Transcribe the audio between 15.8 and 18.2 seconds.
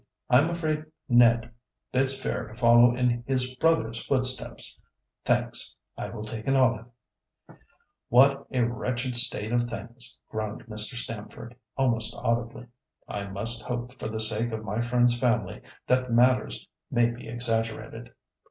that matters may be exaggerated."